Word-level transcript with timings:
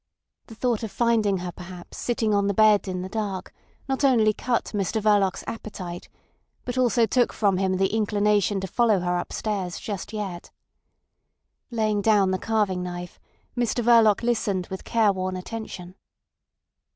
The 0.47 0.55
thought 0.55 0.81
of 0.81 0.91
finding 0.91 1.37
her 1.45 1.51
perhaps 1.51 1.99
sitting 1.99 2.33
on 2.33 2.47
the 2.47 2.55
bed 2.55 2.87
in 2.87 3.03
the 3.03 3.07
dark 3.07 3.53
not 3.87 4.03
only 4.03 4.33
cut 4.33 4.71
Mr 4.73 4.99
Verloc's 4.99 5.43
appetite, 5.45 6.09
but 6.65 6.75
also 6.75 7.05
took 7.05 7.31
from 7.31 7.57
him 7.57 7.77
the 7.77 7.93
inclination 7.95 8.59
to 8.61 8.67
follow 8.67 9.01
her 9.01 9.19
upstairs 9.19 9.79
just 9.79 10.11
yet. 10.11 10.49
Laying 11.69 12.01
down 12.01 12.31
the 12.31 12.39
carving 12.39 12.81
knife, 12.81 13.19
Mr 13.55 13.83
Verloc 13.83 14.23
listened 14.23 14.65
with 14.71 14.83
careworn 14.85 15.35
attention. 15.37 15.93